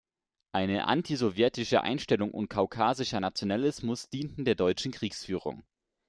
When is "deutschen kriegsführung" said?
4.55-5.63